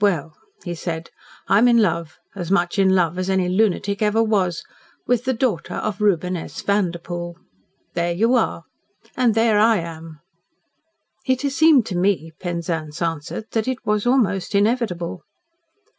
"Well," 0.00 0.34
he 0.64 0.74
said, 0.74 1.10
"I 1.48 1.58
am 1.58 1.68
in 1.68 1.82
love 1.82 2.16
as 2.34 2.50
much 2.50 2.78
in 2.78 2.94
love 2.94 3.18
as 3.18 3.28
any 3.28 3.46
lunatic 3.46 4.00
ever 4.00 4.22
was 4.24 4.64
with 5.06 5.24
the 5.26 5.34
daughter 5.34 5.74
of 5.74 6.00
Reuben 6.00 6.34
S. 6.34 6.62
Vanderpoel. 6.62 7.36
There 7.92 8.14
you 8.14 8.34
are 8.36 8.62
and 9.18 9.34
there 9.34 9.58
I 9.58 9.76
am!" 9.76 10.20
"It 11.26 11.42
has 11.42 11.54
seemed 11.56 11.84
to 11.88 11.94
me," 11.94 12.32
Penzance 12.40 13.02
answered, 13.02 13.48
"that 13.50 13.68
it 13.68 13.84
was 13.84 14.06
almost 14.06 14.54
inevitable." 14.54 15.24